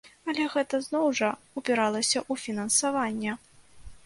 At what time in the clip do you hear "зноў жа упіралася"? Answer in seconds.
0.85-2.19